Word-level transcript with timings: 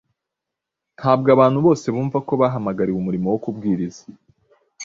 Ntabwo 0.97 1.27
abantu 1.35 1.59
bose 1.65 1.85
bumva 1.93 2.17
ko 2.27 2.33
bahamagariwe 2.41 2.97
umurimo 2.99 3.27
wo 3.33 3.39
kubwiriza 3.43 4.03